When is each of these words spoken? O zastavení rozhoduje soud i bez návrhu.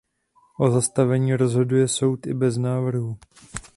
O 0.59 0.71
zastavení 0.71 1.35
rozhoduje 1.35 1.87
soud 1.87 2.27
i 2.27 2.33
bez 2.33 2.57
návrhu. 2.57 3.17